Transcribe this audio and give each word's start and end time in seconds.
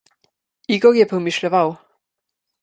Igor 0.77 0.95
je 0.99 1.05
premišljeval. 1.11 1.75